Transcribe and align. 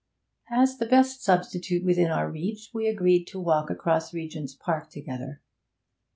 As 0.49 0.79
the 0.79 0.87
best 0.87 1.23
substitute 1.23 1.85
within 1.85 2.09
our 2.09 2.27
reach 2.27 2.71
we 2.73 2.87
agreed 2.87 3.25
to 3.25 3.39
walk 3.39 3.69
across 3.69 4.15
Regent's 4.15 4.55
Park 4.55 4.89
together. 4.89 5.43